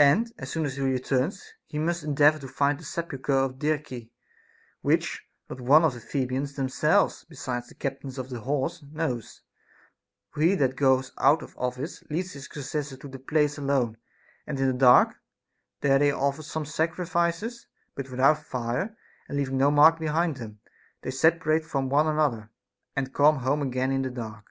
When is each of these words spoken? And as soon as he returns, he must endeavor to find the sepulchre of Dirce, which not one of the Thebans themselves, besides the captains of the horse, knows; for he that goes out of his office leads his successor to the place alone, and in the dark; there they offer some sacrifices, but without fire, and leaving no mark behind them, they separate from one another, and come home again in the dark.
And 0.00 0.32
as 0.38 0.50
soon 0.50 0.66
as 0.66 0.74
he 0.74 0.82
returns, 0.82 1.52
he 1.68 1.78
must 1.78 2.02
endeavor 2.02 2.40
to 2.40 2.48
find 2.48 2.80
the 2.80 2.84
sepulchre 2.84 3.32
of 3.32 3.60
Dirce, 3.60 4.08
which 4.80 5.22
not 5.48 5.60
one 5.60 5.84
of 5.84 5.94
the 5.94 6.00
Thebans 6.00 6.56
themselves, 6.56 7.24
besides 7.28 7.68
the 7.68 7.76
captains 7.76 8.18
of 8.18 8.28
the 8.28 8.40
horse, 8.40 8.82
knows; 8.82 9.42
for 10.32 10.40
he 10.40 10.56
that 10.56 10.74
goes 10.74 11.12
out 11.18 11.42
of 11.42 11.50
his 11.50 11.56
office 11.58 12.02
leads 12.10 12.32
his 12.32 12.46
successor 12.52 12.96
to 12.96 13.06
the 13.06 13.20
place 13.20 13.56
alone, 13.56 13.98
and 14.48 14.58
in 14.58 14.66
the 14.66 14.72
dark; 14.72 15.14
there 15.80 16.00
they 16.00 16.10
offer 16.10 16.42
some 16.42 16.64
sacrifices, 16.66 17.68
but 17.94 18.10
without 18.10 18.42
fire, 18.42 18.96
and 19.28 19.38
leaving 19.38 19.58
no 19.58 19.70
mark 19.70 20.00
behind 20.00 20.38
them, 20.38 20.58
they 21.02 21.12
separate 21.12 21.64
from 21.64 21.88
one 21.88 22.08
another, 22.08 22.50
and 22.96 23.14
come 23.14 23.36
home 23.36 23.62
again 23.62 23.92
in 23.92 24.02
the 24.02 24.10
dark. 24.10 24.46